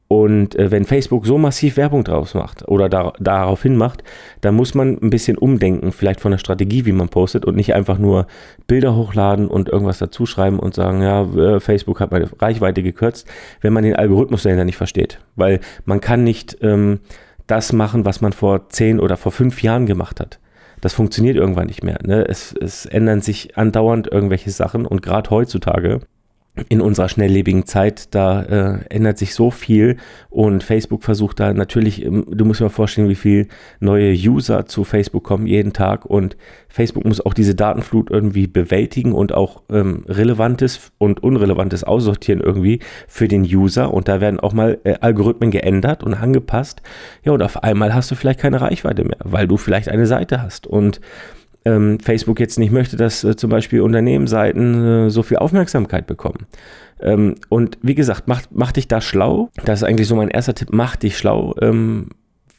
Und 0.10 0.56
äh, 0.56 0.72
wenn 0.72 0.86
Facebook 0.86 1.28
so 1.28 1.38
massiv 1.38 1.78
Werbung 1.78 2.04
draus 2.04 2.34
macht 2.34 2.68
oder 2.68 2.90
da, 2.90 3.14
daraufhin 3.20 3.78
macht, 3.78 4.04
dann 4.42 4.56
muss 4.56 4.74
man 4.74 4.98
ein 5.00 5.12
bisschen 5.12 5.38
umdenken, 5.38 5.92
vielleicht 5.92 6.20
von 6.20 6.32
der 6.32 6.40
Strategie, 6.40 6.88
wie 6.88 6.92
man 6.92 7.10
postet 7.10 7.46
und 7.46 7.56
nicht 7.56 7.76
einfach 7.76 8.00
nur 8.00 8.26
Bilder 8.66 8.96
hochladen 8.96 9.48
und 9.48 9.70
irgendwas 9.70 10.00
dazu 10.00 10.26
schreiben 10.26 10.58
und 10.58 10.74
sagen, 10.74 11.04
ja, 11.04 11.22
äh, 11.22 11.60
Facebook 11.60 12.00
hat 12.00 12.12
meine 12.12 12.28
Reichweite 12.42 12.82
gekürzt, 12.82 13.28
wenn 13.62 13.72
man 13.72 13.84
den 13.84 13.96
Algorithmus 13.96 14.42
dahinter 14.42 14.66
nicht 14.66 14.78
versteht. 14.78 15.20
Weil 15.36 15.60
man 15.86 16.02
kann 16.02 16.24
nicht 16.24 16.58
ähm, 16.62 17.02
das 17.46 17.72
machen, 17.72 18.04
was 18.04 18.20
man 18.20 18.34
vor 18.34 18.68
zehn 18.70 19.00
oder 19.00 19.16
vor 19.16 19.32
fünf 19.32 19.62
Jahren 19.62 19.86
gemacht 19.86 20.20
hat. 20.20 20.40
Das 20.82 20.94
funktioniert 20.94 21.36
irgendwann 21.36 21.68
nicht 21.68 21.84
mehr. 21.84 22.00
Ne? 22.04 22.26
Es, 22.28 22.54
es 22.54 22.86
ändern 22.86 23.22
sich 23.22 23.58
andauernd 23.58 24.08
irgendwelche 24.08 24.52
Sachen 24.52 24.86
und 24.86 25.02
gerade 25.02 25.30
heutzutage 25.30 26.02
in 26.68 26.82
unserer 26.82 27.10
schnelllebigen 27.10 27.66
Zeit, 27.66 28.14
da 28.14 28.42
äh, 28.42 28.80
ändert 28.90 29.18
sich 29.18 29.34
so 29.34 29.52
viel. 29.52 29.98
Und 30.30 30.64
Facebook 30.64 31.04
versucht 31.04 31.40
da 31.40 31.54
natürlich, 31.54 32.04
ähm, 32.06 32.26
du 32.30 32.46
musst 32.46 32.60
dir 32.60 32.66
mal 32.66 32.70
vorstellen, 32.70 33.10
wie 33.10 33.16
viel 33.16 33.48
neue 33.80 34.12
User 34.14 34.66
zu 34.66 34.84
Facebook 34.84 35.24
kommen 35.24 35.48
jeden 35.48 35.74
Tag. 35.74 36.06
Und 36.06 36.36
Facebook 36.68 37.06
muss 37.06 37.22
auch 37.22 37.34
diese 37.34 37.56
Datenflut 37.56 38.12
irgendwie 38.12 38.48
bewältigen 38.48 39.14
und 39.14 39.34
auch 39.34 39.62
ähm, 39.70 40.04
Relevantes 40.08 40.92
und 40.98 41.24
Unrelevantes 41.24 41.84
aussortieren 41.84 42.42
irgendwie 42.42 42.80
für 43.08 43.28
den 43.28 43.44
User. 43.44 43.94
Und 43.94 44.08
da 44.08 44.22
werden 44.22 44.40
auch 44.40 44.54
mal 44.54 44.80
äh, 44.84 44.96
Algorithmen 45.00 45.52
geändert 45.52 46.04
und 46.04 46.14
angepasst. 46.14 46.82
Ja, 47.24 47.32
und 47.32 47.42
auf 47.42 47.64
einmal 47.64 47.94
hast 47.94 48.12
du 48.12 48.16
vielleicht 48.16 48.40
keine 48.40 48.62
Reichweite 48.62 49.04
mehr, 49.04 49.18
weil 49.24 49.48
du 49.48 49.58
vielleicht 49.58 49.90
eine 49.90 50.06
Seite 50.06 50.42
hast. 50.42 50.68
Und 50.68 51.00
ähm, 51.70 52.00
Facebook 52.00 52.40
jetzt 52.40 52.60
nicht 52.60 52.72
möchte, 52.72 52.98
dass 52.98 53.24
äh, 53.24 53.36
zum 53.36 53.50
Beispiel 53.50 53.82
Unternehmensseiten 53.82 55.08
äh, 55.08 55.10
so 55.10 55.24
viel 55.24 55.38
Aufmerksamkeit 55.38 56.08
bekommen. 56.08 56.48
Ähm, 57.00 57.36
und 57.50 57.78
wie 57.82 57.96
gesagt, 57.96 58.24
mach, 58.28 58.42
mach 58.52 58.72
dich 58.72 58.88
da 58.88 59.02
schlau. 59.02 59.50
Das 59.66 59.82
ist 59.82 59.88
eigentlich 59.88 60.08
so 60.08 60.16
mein 60.16 60.30
erster 60.30 60.56
Tipp. 60.56 60.70
Mach 60.72 60.96
dich 60.96 61.18
schlau. 61.18 61.54
Ähm, 61.62 62.10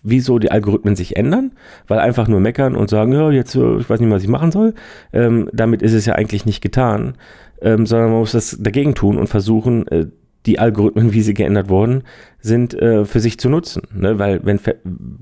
wieso 0.03 0.39
die 0.39 0.51
Algorithmen 0.51 0.97
sich 0.97 1.17
ändern, 1.17 1.53
weil 1.87 1.99
einfach 1.99 2.27
nur 2.27 2.41
meckern 2.41 2.75
und 2.75 2.89
sagen, 2.89 3.13
ja, 3.13 3.31
jetzt, 3.31 3.55
äh, 3.55 3.77
ich 3.77 3.91
weiß 3.91 4.01
nicht, 4.01 4.11
was 4.11 4.23
ich 4.23 4.29
machen 4.29 4.53
soll. 4.53 4.75
Ähm, 5.13 5.51
damit 5.53 5.83
ist 5.83 5.93
es 5.93 6.07
ja 6.07 6.15
eigentlich 6.15 6.47
nicht 6.47 6.63
getan, 6.63 7.15
ähm, 7.61 7.87
sondern 7.87 8.11
man 8.11 8.21
muss 8.21 8.33
das 8.33 8.57
dagegen 8.61 8.95
tun 8.95 9.19
und 9.19 9.27
versuchen, 9.27 9.87
äh, 9.89 10.07
die 10.47 10.59
Algorithmen, 10.59 11.13
wie 11.13 11.23
sie 11.23 11.35
geändert 11.35 11.69
wurden, 11.69 12.03
sind 12.41 12.75
äh, 12.75 13.05
für 13.05 13.21
sich 13.21 13.39
zu 13.39 13.49
nutzen. 13.49 13.83
Ne? 13.95 14.19
Weil 14.19 14.45
wenn 14.45 14.59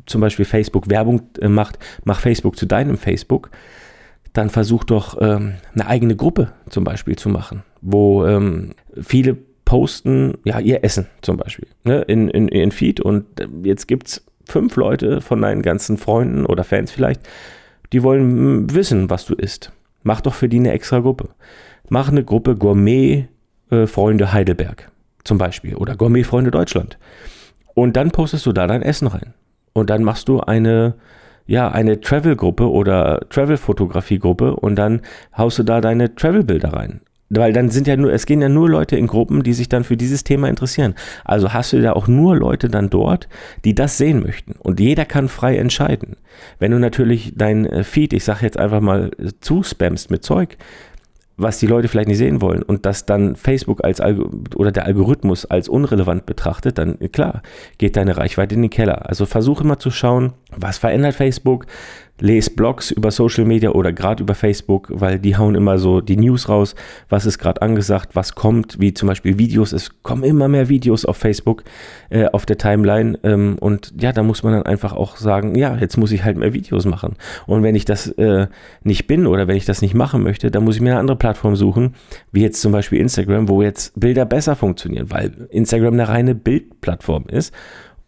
zum 0.06 0.20
Beispiel 0.20 0.44
Facebook 0.44 0.88
Werbung 0.88 1.22
äh, 1.40 1.48
macht, 1.48 1.78
mach 2.04 2.20
Facebook 2.20 2.56
zu 2.56 2.66
deinem 2.66 2.96
Facebook, 2.96 3.50
dann 4.32 4.50
versuch 4.50 4.84
doch 4.84 5.20
ähm, 5.20 5.54
eine 5.74 5.86
eigene 5.86 6.14
Gruppe 6.14 6.52
zum 6.68 6.84
Beispiel 6.84 7.16
zu 7.16 7.28
machen, 7.28 7.64
wo 7.80 8.24
ähm, 8.26 8.74
viele 9.00 9.36
posten, 9.64 10.34
ja, 10.44 10.60
ihr 10.60 10.84
Essen 10.84 11.06
zum 11.22 11.36
Beispiel 11.36 11.66
ne? 11.84 12.02
in, 12.02 12.28
in, 12.28 12.48
in 12.48 12.70
Feed 12.70 13.00
und 13.00 13.40
äh, 13.40 13.48
jetzt 13.64 13.88
gibt 13.88 14.08
es 14.08 14.24
fünf 14.46 14.76
Leute 14.76 15.20
von 15.20 15.42
deinen 15.42 15.62
ganzen 15.62 15.98
Freunden 15.98 16.46
oder 16.46 16.62
Fans 16.62 16.92
vielleicht, 16.92 17.20
die 17.92 18.02
wollen 18.02 18.22
hm, 18.22 18.74
wissen, 18.74 19.10
was 19.10 19.26
du 19.26 19.34
isst. 19.34 19.72
Mach 20.04 20.20
doch 20.20 20.34
für 20.34 20.48
die 20.48 20.58
eine 20.58 20.70
extra 20.70 21.00
Gruppe. 21.00 21.30
Mach 21.88 22.08
eine 22.08 22.22
Gruppe 22.22 22.54
Gourmet-Freunde 22.54 24.24
äh, 24.24 24.28
Heidelberg 24.28 24.90
zum 25.24 25.38
Beispiel 25.38 25.74
oder 25.74 25.96
Gourmetfreunde 25.96 26.50
Deutschland. 26.50 26.98
Und 27.74 27.96
dann 27.96 28.10
postest 28.10 28.46
du 28.46 28.52
da 28.52 28.66
dein 28.66 28.82
Essen 28.82 29.06
rein. 29.06 29.34
Und 29.72 29.90
dann 29.90 30.02
machst 30.02 30.28
du 30.28 30.40
eine, 30.40 30.94
ja, 31.46 31.70
eine 31.70 32.00
Travel-Gruppe 32.00 32.68
oder 32.68 33.20
Travel-Fotografie-Gruppe 33.30 34.56
und 34.56 34.76
dann 34.76 35.02
haust 35.36 35.58
du 35.58 35.62
da 35.62 35.80
deine 35.80 36.14
Travel-Bilder 36.14 36.72
rein. 36.72 37.00
Weil 37.30 37.52
dann 37.52 37.68
sind 37.68 37.86
ja 37.86 37.96
nur, 37.96 38.10
es 38.12 38.24
gehen 38.24 38.40
ja 38.40 38.48
nur 38.48 38.70
Leute 38.70 38.96
in 38.96 39.06
Gruppen, 39.06 39.42
die 39.42 39.52
sich 39.52 39.68
dann 39.68 39.84
für 39.84 39.98
dieses 39.98 40.24
Thema 40.24 40.48
interessieren. 40.48 40.94
Also 41.24 41.52
hast 41.52 41.74
du 41.74 41.82
da 41.82 41.92
auch 41.92 42.08
nur 42.08 42.34
Leute 42.34 42.68
dann 42.68 42.88
dort, 42.88 43.28
die 43.64 43.74
das 43.74 43.98
sehen 43.98 44.22
möchten. 44.22 44.54
Und 44.58 44.80
jeder 44.80 45.04
kann 45.04 45.28
frei 45.28 45.58
entscheiden. 45.58 46.16
Wenn 46.58 46.72
du 46.72 46.78
natürlich 46.78 47.34
dein 47.36 47.66
äh, 47.66 47.84
Feed, 47.84 48.14
ich 48.14 48.24
sag 48.24 48.42
jetzt 48.42 48.58
einfach 48.58 48.80
mal, 48.80 49.10
zuspammst 49.40 50.10
mit 50.10 50.24
Zeug, 50.24 50.56
was 51.38 51.58
die 51.58 51.66
Leute 51.66 51.88
vielleicht 51.88 52.08
nicht 52.08 52.18
sehen 52.18 52.42
wollen 52.42 52.62
und 52.62 52.84
das 52.84 53.06
dann 53.06 53.36
Facebook 53.36 53.84
als 53.84 54.00
oder 54.00 54.72
der 54.72 54.84
Algorithmus 54.84 55.46
als 55.46 55.68
unrelevant 55.68 56.26
betrachtet, 56.26 56.78
dann 56.78 56.98
klar, 57.12 57.42
geht 57.78 57.96
deine 57.96 58.16
Reichweite 58.16 58.56
in 58.56 58.62
den 58.62 58.70
Keller. 58.70 59.08
Also 59.08 59.24
versuche 59.24 59.62
immer 59.62 59.78
zu 59.78 59.90
schauen, 59.90 60.32
was 60.56 60.78
verändert 60.78 61.14
Facebook, 61.14 61.66
lese 62.20 62.50
Blogs 62.50 62.90
über 62.90 63.10
Social 63.10 63.44
Media 63.44 63.70
oder 63.70 63.92
gerade 63.92 64.22
über 64.22 64.34
Facebook, 64.34 64.88
weil 64.90 65.18
die 65.18 65.36
hauen 65.36 65.54
immer 65.54 65.78
so 65.78 66.00
die 66.00 66.16
News 66.16 66.48
raus, 66.48 66.74
was 67.08 67.26
ist 67.26 67.38
gerade 67.38 67.62
angesagt, 67.62 68.16
was 68.16 68.34
kommt, 68.34 68.80
wie 68.80 68.92
zum 68.92 69.08
Beispiel 69.08 69.38
Videos. 69.38 69.72
Es 69.72 70.02
kommen 70.02 70.24
immer 70.24 70.48
mehr 70.48 70.68
Videos 70.68 71.04
auf 71.04 71.16
Facebook, 71.16 71.64
äh, 72.10 72.26
auf 72.26 72.46
der 72.46 72.58
Timeline. 72.58 73.18
Ähm, 73.22 73.56
und 73.60 73.92
ja, 74.00 74.12
da 74.12 74.22
muss 74.22 74.42
man 74.42 74.52
dann 74.52 74.62
einfach 74.64 74.92
auch 74.92 75.16
sagen, 75.16 75.54
ja, 75.54 75.76
jetzt 75.76 75.96
muss 75.96 76.12
ich 76.12 76.24
halt 76.24 76.36
mehr 76.36 76.52
Videos 76.52 76.86
machen. 76.86 77.16
Und 77.46 77.62
wenn 77.62 77.74
ich 77.74 77.84
das 77.84 78.08
äh, 78.12 78.48
nicht 78.82 79.06
bin 79.06 79.26
oder 79.26 79.46
wenn 79.46 79.56
ich 79.56 79.66
das 79.66 79.82
nicht 79.82 79.94
machen 79.94 80.22
möchte, 80.22 80.50
dann 80.50 80.64
muss 80.64 80.76
ich 80.76 80.80
mir 80.80 80.90
eine 80.90 81.00
andere 81.00 81.18
Plattform 81.18 81.56
suchen, 81.56 81.94
wie 82.32 82.42
jetzt 82.42 82.60
zum 82.60 82.72
Beispiel 82.72 83.00
Instagram, 83.00 83.48
wo 83.48 83.62
jetzt 83.62 83.98
Bilder 83.98 84.24
besser 84.24 84.56
funktionieren, 84.56 85.10
weil 85.10 85.48
Instagram 85.50 85.94
eine 85.94 86.08
reine 86.08 86.34
Bildplattform 86.34 87.26
ist. 87.28 87.54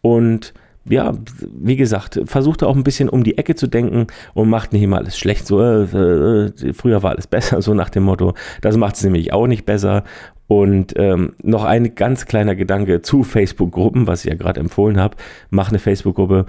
Und 0.02 0.52
ja, 0.90 1.14
wie 1.58 1.76
gesagt, 1.76 2.20
versucht 2.24 2.62
auch 2.62 2.76
ein 2.76 2.84
bisschen 2.84 3.08
um 3.08 3.24
die 3.24 3.38
Ecke 3.38 3.54
zu 3.54 3.66
denken 3.66 4.06
und 4.34 4.48
macht 4.48 4.72
nicht 4.72 4.82
immer 4.82 4.98
alles 4.98 5.18
schlecht. 5.18 5.46
So, 5.46 5.60
äh, 5.62 5.84
äh, 5.84 6.72
früher 6.72 7.02
war 7.02 7.12
alles 7.12 7.26
besser, 7.28 7.62
so 7.62 7.74
nach 7.74 7.90
dem 7.90 8.04
Motto. 8.04 8.34
Das 8.60 8.76
macht 8.76 8.96
es 8.96 9.04
nämlich 9.04 9.32
auch 9.32 9.46
nicht 9.46 9.64
besser. 9.64 10.04
Und 10.48 10.94
ähm, 10.96 11.34
noch 11.42 11.64
ein 11.64 11.94
ganz 11.94 12.26
kleiner 12.26 12.56
Gedanke 12.56 13.02
zu 13.02 13.22
Facebook-Gruppen, 13.22 14.08
was 14.08 14.24
ich 14.24 14.30
ja 14.30 14.36
gerade 14.36 14.58
empfohlen 14.58 14.98
habe. 14.98 15.16
Mach 15.50 15.68
eine 15.68 15.78
Facebook-Gruppe. 15.78 16.46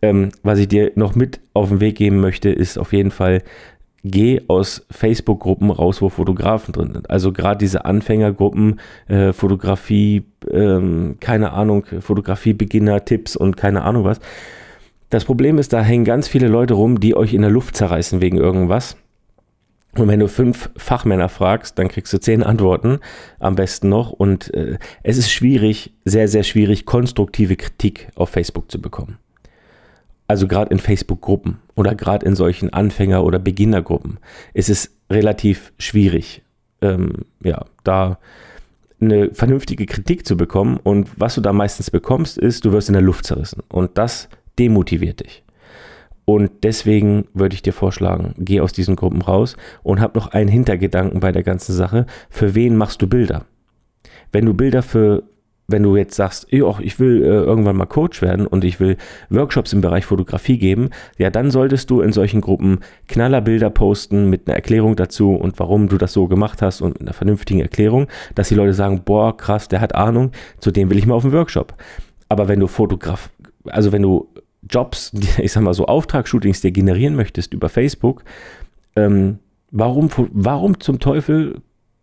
Ähm, 0.00 0.30
was 0.42 0.58
ich 0.58 0.68
dir 0.68 0.92
noch 0.94 1.14
mit 1.14 1.40
auf 1.52 1.68
den 1.68 1.80
Weg 1.80 1.96
geben 1.96 2.20
möchte, 2.20 2.48
ist 2.48 2.78
auf 2.78 2.92
jeden 2.92 3.10
Fall 3.10 3.42
geh 4.04 4.40
aus 4.48 4.86
Facebook-Gruppen 4.90 5.70
raus, 5.70 6.02
wo 6.02 6.08
Fotografen 6.08 6.72
drin 6.72 6.92
sind. 6.92 7.10
Also 7.10 7.32
gerade 7.32 7.58
diese 7.58 7.84
Anfängergruppen, 7.84 8.80
äh, 9.08 9.32
Fotografie, 9.32 10.24
ähm, 10.50 11.16
keine 11.20 11.52
Ahnung, 11.52 11.84
Fotografie-Beginner-Tipps 12.00 13.36
und 13.36 13.56
keine 13.56 13.82
Ahnung 13.82 14.04
was. 14.04 14.20
Das 15.10 15.24
Problem 15.24 15.58
ist, 15.58 15.72
da 15.72 15.82
hängen 15.82 16.04
ganz 16.04 16.26
viele 16.26 16.48
Leute 16.48 16.74
rum, 16.74 16.98
die 16.98 17.14
euch 17.14 17.34
in 17.34 17.42
der 17.42 17.50
Luft 17.50 17.76
zerreißen 17.76 18.20
wegen 18.20 18.38
irgendwas. 18.38 18.96
Und 19.94 20.08
wenn 20.08 20.20
du 20.20 20.28
fünf 20.28 20.70
Fachmänner 20.76 21.28
fragst, 21.28 21.78
dann 21.78 21.88
kriegst 21.88 22.12
du 22.14 22.18
zehn 22.18 22.42
Antworten, 22.42 22.98
am 23.38 23.54
besten 23.54 23.90
noch. 23.90 24.10
Und 24.10 24.52
äh, 24.54 24.78
es 25.02 25.18
ist 25.18 25.30
schwierig, 25.30 25.92
sehr, 26.06 26.28
sehr 26.28 26.44
schwierig, 26.44 26.86
konstruktive 26.86 27.56
Kritik 27.56 28.08
auf 28.14 28.30
Facebook 28.30 28.70
zu 28.70 28.80
bekommen. 28.80 29.18
Also 30.32 30.48
gerade 30.48 30.70
in 30.70 30.78
Facebook-Gruppen 30.78 31.58
oder 31.74 31.94
gerade 31.94 32.24
in 32.24 32.34
solchen 32.34 32.70
Anfänger- 32.70 33.22
oder 33.22 33.38
Beginnergruppen 33.38 34.18
ist 34.54 34.70
es 34.70 34.96
relativ 35.10 35.74
schwierig, 35.76 36.40
ähm, 36.80 37.26
ja, 37.44 37.66
da 37.84 38.18
eine 38.98 39.34
vernünftige 39.34 39.84
Kritik 39.84 40.26
zu 40.26 40.38
bekommen. 40.38 40.80
Und 40.82 41.10
was 41.20 41.34
du 41.34 41.42
da 41.42 41.52
meistens 41.52 41.90
bekommst, 41.90 42.38
ist, 42.38 42.64
du 42.64 42.72
wirst 42.72 42.88
in 42.88 42.94
der 42.94 43.02
Luft 43.02 43.26
zerrissen. 43.26 43.62
Und 43.68 43.98
das 43.98 44.30
demotiviert 44.58 45.20
dich. 45.20 45.42
Und 46.24 46.50
deswegen 46.62 47.26
würde 47.34 47.54
ich 47.54 47.60
dir 47.60 47.74
vorschlagen, 47.74 48.34
geh 48.38 48.62
aus 48.62 48.72
diesen 48.72 48.96
Gruppen 48.96 49.20
raus 49.20 49.58
und 49.82 50.00
hab 50.00 50.14
noch 50.14 50.28
einen 50.28 50.48
Hintergedanken 50.48 51.20
bei 51.20 51.32
der 51.32 51.42
ganzen 51.42 51.74
Sache. 51.74 52.06
Für 52.30 52.54
wen 52.54 52.74
machst 52.74 53.02
du 53.02 53.06
Bilder? 53.06 53.44
Wenn 54.32 54.46
du 54.46 54.54
Bilder 54.54 54.82
für, 54.82 55.24
wenn 55.72 55.82
du 55.82 55.96
jetzt 55.96 56.14
sagst, 56.14 56.46
ich 56.50 57.00
will 57.00 57.22
äh, 57.22 57.26
irgendwann 57.26 57.76
mal 57.76 57.86
Coach 57.86 58.22
werden 58.22 58.46
und 58.46 58.64
ich 58.64 58.78
will 58.78 58.96
Workshops 59.30 59.72
im 59.72 59.80
Bereich 59.80 60.04
Fotografie 60.04 60.58
geben, 60.58 60.90
ja, 61.18 61.30
dann 61.30 61.50
solltest 61.50 61.90
du 61.90 62.00
in 62.00 62.12
solchen 62.12 62.40
Gruppen 62.40 62.80
Knallerbilder 63.08 63.70
posten 63.70 64.30
mit 64.30 64.46
einer 64.46 64.54
Erklärung 64.54 64.94
dazu 64.94 65.34
und 65.34 65.58
warum 65.58 65.88
du 65.88 65.98
das 65.98 66.12
so 66.12 66.28
gemacht 66.28 66.62
hast 66.62 66.80
und 66.80 67.00
einer 67.00 67.12
vernünftigen 67.12 67.60
Erklärung, 67.60 68.06
dass 68.34 68.48
die 68.48 68.54
Leute 68.54 68.74
sagen, 68.74 69.02
boah, 69.04 69.36
krass, 69.36 69.68
der 69.68 69.80
hat 69.80 69.94
Ahnung, 69.94 70.30
zu 70.58 70.70
dem 70.70 70.90
will 70.90 70.98
ich 70.98 71.06
mal 71.06 71.14
auf 71.14 71.22
den 71.22 71.32
Workshop. 71.32 71.74
Aber 72.28 72.48
wenn 72.48 72.60
du 72.60 72.66
Fotograf, 72.66 73.30
also 73.64 73.90
wenn 73.92 74.02
du 74.02 74.28
Jobs, 74.68 75.12
ich 75.38 75.52
sag 75.52 75.62
mal 75.62 75.74
so 75.74 75.86
Auftragsshootings 75.86 76.60
dir 76.60 76.72
generieren 76.72 77.16
möchtest 77.16 77.54
über 77.54 77.68
Facebook, 77.68 78.24
ähm, 78.94 79.38
warum, 79.70 80.10
warum 80.32 80.78
zum 80.80 80.98
Teufel 81.00 81.60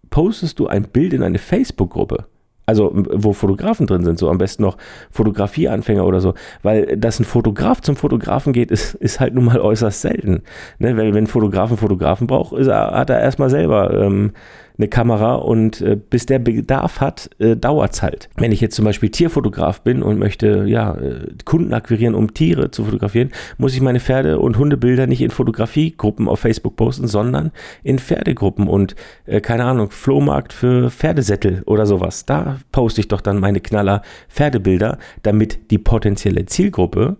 postest 0.09 0.59
du 0.59 0.67
ein 0.67 0.83
Bild 0.83 1.13
in 1.13 1.23
eine 1.23 1.37
Facebook-Gruppe? 1.37 2.25
Also, 2.69 2.91
wo 2.93 3.33
Fotografen 3.33 3.87
drin 3.87 4.03
sind, 4.03 4.19
so 4.19 4.29
am 4.29 4.37
besten 4.37 4.61
noch 4.61 4.77
Fotografieanfänger 5.09 6.05
oder 6.05 6.21
so. 6.21 6.35
Weil, 6.61 6.97
dass 6.97 7.19
ein 7.19 7.25
Fotograf 7.25 7.81
zum 7.81 7.95
Fotografen 7.95 8.53
geht, 8.53 8.69
ist, 8.69 8.93
ist 8.93 9.19
halt 9.19 9.33
nun 9.33 9.45
mal 9.45 9.59
äußerst 9.59 10.01
selten. 10.01 10.43
Ne? 10.77 10.95
Weil, 10.95 11.15
wenn 11.15 11.23
ein 11.23 11.27
Fotograf 11.27 11.71
einen 11.71 11.79
Fotografen 11.79 12.27
braucht, 12.27 12.53
ist 12.53 12.67
er, 12.67 12.91
hat 12.91 13.09
er 13.09 13.21
erstmal 13.21 13.49
selber 13.49 13.91
ähm, 13.99 14.33
eine 14.79 14.87
Kamera 14.87 15.35
und 15.35 15.81
äh, 15.81 15.95
bis 15.97 16.25
der 16.25 16.39
Bedarf 16.39 17.01
hat, 17.01 17.29
äh, 17.39 17.55
dauert 17.55 17.93
es 17.93 18.01
halt. 18.01 18.29
Wenn 18.37 18.51
ich 18.51 18.61
jetzt 18.61 18.75
zum 18.75 18.85
Beispiel 18.85 19.09
Tierfotograf 19.09 19.81
bin 19.81 20.01
und 20.01 20.17
möchte 20.17 20.65
ja, 20.67 20.95
äh, 20.95 21.27
Kunden 21.45 21.73
akquirieren, 21.73 22.15
um 22.15 22.33
Tiere 22.33 22.71
zu 22.71 22.85
fotografieren, 22.85 23.29
muss 23.57 23.73
ich 23.75 23.81
meine 23.81 23.99
Pferde- 23.99 24.39
und 24.39 24.57
Hundebilder 24.57 25.05
nicht 25.05 25.21
in 25.21 25.31
Fotografiegruppen 25.31 26.27
auf 26.27 26.39
Facebook 26.39 26.77
posten, 26.77 27.07
sondern 27.07 27.51
in 27.83 27.99
Pferdegruppen 27.99 28.67
und 28.67 28.95
äh, 29.25 29.41
keine 29.41 29.65
Ahnung, 29.65 29.91
Flohmarkt 29.91 30.53
für 30.53 30.89
Pferdesättel 30.89 31.61
oder 31.65 31.85
sowas. 31.85 32.25
Da 32.25 32.57
poste 32.71 33.01
ich 33.01 33.09
doch 33.09 33.21
dann 33.21 33.39
meine 33.39 33.59
Knaller 33.59 34.01
Pferdebilder, 34.29 34.97
damit 35.23 35.71
die 35.71 35.77
potenzielle 35.77 36.45
Zielgruppe 36.45 37.17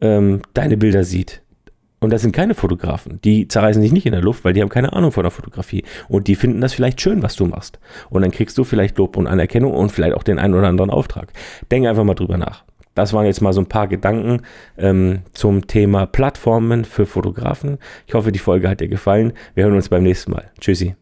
ähm, 0.00 0.40
deine 0.54 0.76
Bilder 0.78 1.04
sieht. 1.04 1.42
Und 2.04 2.10
das 2.10 2.22
sind 2.22 2.32
keine 2.32 2.54
Fotografen. 2.54 3.18
Die 3.24 3.48
zerreißen 3.48 3.82
sich 3.82 3.92
nicht 3.92 4.06
in 4.06 4.12
der 4.12 4.22
Luft, 4.22 4.44
weil 4.44 4.52
die 4.52 4.60
haben 4.60 4.68
keine 4.68 4.92
Ahnung 4.92 5.10
von 5.10 5.24
der 5.24 5.30
Fotografie. 5.30 5.84
Und 6.08 6.28
die 6.28 6.34
finden 6.34 6.60
das 6.60 6.74
vielleicht 6.74 7.00
schön, 7.00 7.22
was 7.22 7.34
du 7.34 7.46
machst. 7.46 7.78
Und 8.10 8.22
dann 8.22 8.30
kriegst 8.30 8.58
du 8.58 8.64
vielleicht 8.64 8.98
Lob 8.98 9.16
und 9.16 9.26
Anerkennung 9.26 9.72
und 9.72 9.90
vielleicht 9.90 10.14
auch 10.14 10.22
den 10.22 10.38
einen 10.38 10.54
oder 10.54 10.68
anderen 10.68 10.90
Auftrag. 10.90 11.32
Denk 11.70 11.86
einfach 11.86 12.04
mal 12.04 12.14
drüber 12.14 12.36
nach. 12.36 12.64
Das 12.94 13.12
waren 13.12 13.26
jetzt 13.26 13.40
mal 13.40 13.52
so 13.52 13.60
ein 13.60 13.66
paar 13.66 13.88
Gedanken 13.88 14.42
ähm, 14.78 15.22
zum 15.32 15.66
Thema 15.66 16.06
Plattformen 16.06 16.84
für 16.84 17.06
Fotografen. 17.06 17.78
Ich 18.06 18.14
hoffe, 18.14 18.30
die 18.30 18.38
Folge 18.38 18.68
hat 18.68 18.80
dir 18.80 18.88
gefallen. 18.88 19.32
Wir 19.54 19.64
hören 19.64 19.74
uns 19.74 19.88
beim 19.88 20.02
nächsten 20.04 20.30
Mal. 20.30 20.50
Tschüssi. 20.60 20.94